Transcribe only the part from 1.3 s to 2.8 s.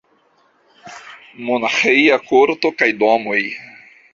Monaĥeja korto